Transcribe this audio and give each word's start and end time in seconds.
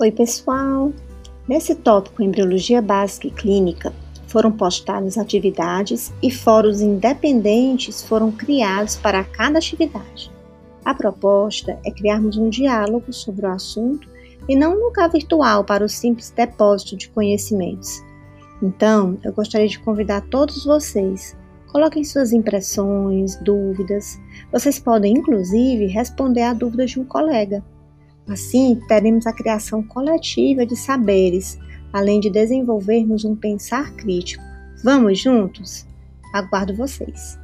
Oi, 0.00 0.12
pessoal! 0.12 0.92
Nesse 1.48 1.74
tópico 1.74 2.22
Embriologia 2.22 2.80
Básica 2.80 3.26
e 3.26 3.32
Clínica, 3.32 3.92
foram 4.28 4.52
postadas 4.52 5.18
atividades 5.18 6.12
e 6.22 6.30
fóruns 6.30 6.80
independentes 6.80 8.04
foram 8.04 8.30
criados 8.30 8.94
para 8.94 9.24
cada 9.24 9.58
atividade. 9.58 10.30
A 10.84 10.94
proposta 10.94 11.80
é 11.84 11.90
criarmos 11.90 12.36
um 12.36 12.48
diálogo 12.48 13.12
sobre 13.12 13.44
o 13.44 13.50
assunto 13.50 14.08
e 14.48 14.54
não 14.54 14.74
um 14.74 14.84
lugar 14.84 15.10
virtual 15.10 15.64
para 15.64 15.84
o 15.84 15.88
simples 15.88 16.30
depósito 16.30 16.96
de 16.96 17.08
conhecimentos. 17.08 18.00
Então, 18.62 19.18
eu 19.24 19.32
gostaria 19.32 19.66
de 19.66 19.80
convidar 19.80 20.20
todos 20.30 20.64
vocês. 20.64 21.36
Coloquem 21.72 22.04
suas 22.04 22.32
impressões, 22.32 23.34
dúvidas. 23.42 24.16
Vocês 24.52 24.78
podem, 24.78 25.14
inclusive, 25.14 25.86
responder 25.86 26.42
a 26.42 26.54
dúvidas 26.54 26.92
de 26.92 27.00
um 27.00 27.04
colega. 27.04 27.64
Assim, 28.28 28.78
teremos 28.86 29.26
a 29.26 29.32
criação 29.32 29.82
coletiva 29.82 30.66
de 30.66 30.76
saberes, 30.76 31.58
além 31.92 32.20
de 32.20 32.28
desenvolvermos 32.28 33.24
um 33.24 33.34
pensar 33.34 33.92
crítico. 33.94 34.44
Vamos 34.84 35.18
juntos? 35.18 35.86
Aguardo 36.34 36.74
vocês! 36.74 37.38